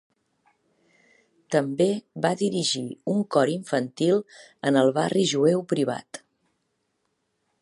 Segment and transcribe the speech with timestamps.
[1.55, 1.87] També
[2.25, 2.83] va dirigir
[3.15, 4.21] un cor infantil
[4.71, 6.25] en el barri jueu privat.